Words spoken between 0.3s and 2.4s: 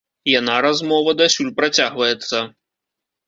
Яна, размова, дасюль працягваецца.